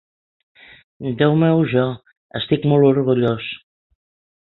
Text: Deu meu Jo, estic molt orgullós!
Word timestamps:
Deu 1.19 1.35
meu 1.45 1.61
Jo, 1.75 1.85
estic 2.43 2.69
molt 2.73 2.91
orgullós! 2.91 3.55